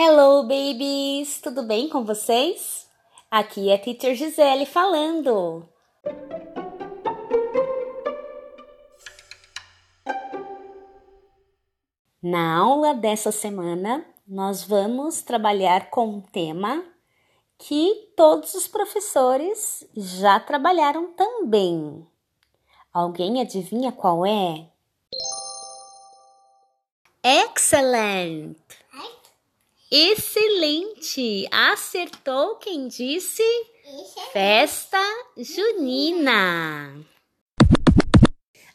Hello, 0.00 0.44
babies! 0.44 1.40
Tudo 1.40 1.64
bem 1.64 1.88
com 1.88 2.04
vocês? 2.04 2.86
Aqui 3.28 3.68
é 3.68 3.74
a 3.74 3.78
Teacher 3.78 4.14
Gisele 4.14 4.64
falando. 4.64 5.68
Na 12.22 12.58
aula 12.58 12.94
dessa 12.94 13.32
semana, 13.32 14.06
nós 14.24 14.62
vamos 14.62 15.20
trabalhar 15.20 15.90
com 15.90 16.06
um 16.06 16.20
tema 16.20 16.84
que 17.58 18.12
todos 18.16 18.54
os 18.54 18.68
professores 18.68 19.84
já 19.96 20.38
trabalharam 20.38 21.12
também. 21.14 22.06
Alguém 22.94 23.40
adivinha 23.40 23.90
qual 23.90 24.24
é? 24.24 24.64
Excellent! 27.24 28.56
Excelente! 29.90 31.48
Acertou 31.50 32.56
quem 32.56 32.88
disse 32.88 33.42
festa 34.34 35.00
junina. 35.34 37.06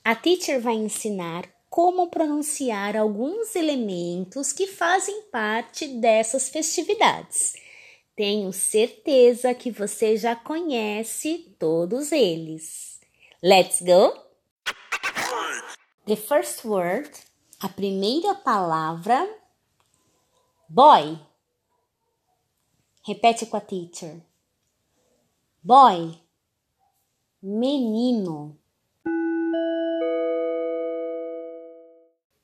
A 0.04 0.16
teacher 0.16 0.60
vai 0.60 0.74
ensinar 0.74 1.48
como 1.70 2.08
pronunciar 2.08 2.98
alguns 2.98 3.56
elementos 3.56 4.52
que 4.52 4.66
fazem 4.66 5.22
parte 5.32 5.88
dessas 5.88 6.50
festividades. 6.50 7.54
Tenho 8.16 8.52
certeza 8.52 9.54
que 9.54 9.70
você 9.70 10.18
já 10.18 10.36
conhece 10.36 11.56
todos 11.60 12.12
eles. 12.12 13.00
Let's 13.44 13.82
go! 13.82 14.20
The 16.08 16.16
first 16.16 16.66
word, 16.66 17.12
a 17.60 17.70
primeira 17.70 18.34
palavra 18.34 19.43
Boy. 20.70 21.20
Repete 23.06 23.46
com 23.46 23.58
a 23.58 23.62
teacher. 23.62 24.22
Boy. 25.62 26.18
Menino. 27.42 28.58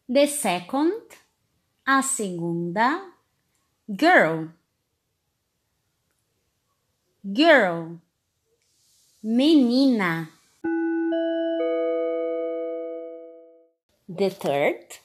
The 0.07 0.27
second. 0.27 1.01
A 1.85 2.01
segunda. 2.01 3.13
Girl. 3.87 4.49
Girl. 7.23 7.99
Menina. 9.23 10.29
The 14.07 14.29
third. 14.29 14.99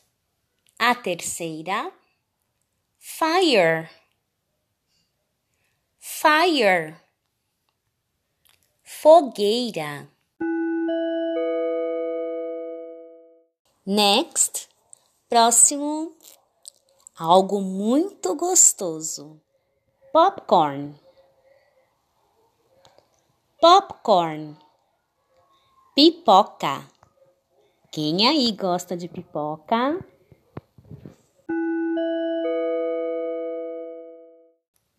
A 0.78 0.94
terceira 0.94 1.92
fire. 3.06 3.90
Fire. 6.00 6.96
Fogueira. 8.82 10.08
Next. 13.84 14.70
Próximo. 15.28 16.16
Algo 17.14 17.60
muito 17.60 18.34
gostoso. 18.34 19.38
Popcorn. 20.10 20.98
Popcorn. 23.60 24.56
Pipoca. 25.94 26.90
Quem 27.92 28.26
aí 28.26 28.50
gosta 28.50 28.96
de 28.96 29.08
pipoca 29.08 30.02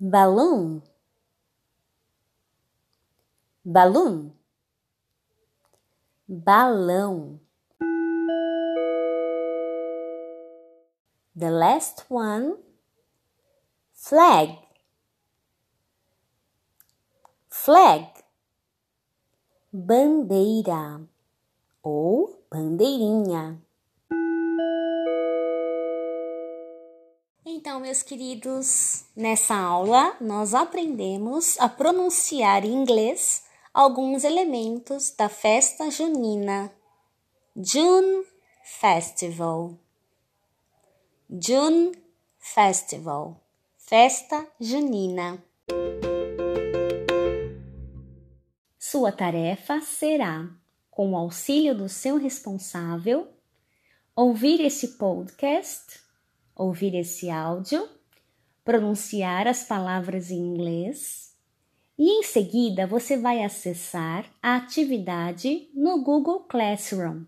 balloon. 0.10 0.84
Balloon. 3.66 4.34
Balão. 6.30 7.40
The 11.36 11.50
last 11.50 12.06
one. 12.08 12.58
Flag. 13.94 14.60
Flag. 17.50 18.06
Bandeira. 19.74 21.02
Ou 21.82 22.46
bandeirinha 22.52 23.60
Então, 27.66 27.80
meus 27.80 28.04
queridos, 28.04 29.06
nessa 29.16 29.56
aula 29.56 30.16
nós 30.22 30.54
aprendemos 30.54 31.60
a 31.60 31.68
pronunciar 31.68 32.64
em 32.64 32.72
inglês 32.72 33.44
alguns 33.74 34.24
elementos 34.24 35.10
da 35.10 35.28
festa 35.28 35.90
junina. 35.90 36.72
June 37.56 38.24
Festival. 38.64 39.80
June 41.28 41.94
Festival. 42.38 43.42
Festa 43.80 44.48
junina. 44.60 45.44
Sua 48.78 49.12
tarefa 49.12 49.82
será, 49.82 50.48
com 50.92 51.14
o 51.14 51.18
auxílio 51.18 51.76
do 51.76 51.90
seu 51.90 52.18
responsável, 52.18 53.28
ouvir 54.16 54.62
esse 54.62 55.00
podcast 55.00 56.05
ouvir 56.56 56.96
esse 56.96 57.30
áudio, 57.30 57.88
pronunciar 58.64 59.48
as 59.48 59.64
palavras 59.64 60.32
em 60.32 60.38
inglês 60.38 61.36
e 61.98 62.10
em 62.10 62.24
seguida 62.24 62.86
você 62.86 63.18
vai 63.18 63.44
acessar 63.44 64.26
a 64.42 64.58
atividade 64.58 65.70
no 65.74 66.04
Google 66.04 66.42
Classroom. 66.42 67.24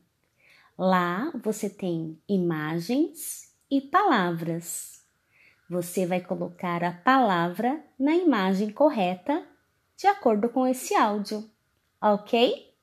Lá 0.77 1.31
você 1.43 1.69
tem 1.69 2.21
imagens 2.27 3.53
e 3.69 3.81
palavras. 3.81 5.03
Você 5.69 6.05
vai 6.05 6.21
colocar 6.21 6.83
a 6.83 6.91
palavra 6.91 7.83
na 7.99 8.15
imagem 8.15 8.69
correta 8.69 9.45
de 9.97 10.05
acordo 10.07 10.49
com 10.49 10.67
esse 10.67 10.93
áudio, 10.93 11.49
ok? 12.01 12.73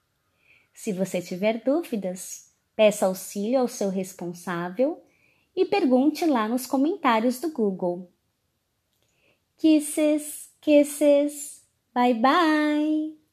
Se 0.72 0.92
você 0.92 1.22
tiver 1.22 1.62
dúvidas, 1.62 2.52
peça 2.74 3.06
auxílio 3.06 3.60
ao 3.60 3.68
seu 3.68 3.88
responsável 3.88 5.02
e 5.54 5.64
pergunte 5.64 6.26
lá 6.26 6.48
nos 6.48 6.66
comentários 6.66 7.40
do 7.40 7.50
Google. 7.50 8.10
Kisses, 9.56 10.50
kisses, 10.60 11.64
bye 11.94 12.14
bye! 12.14 13.23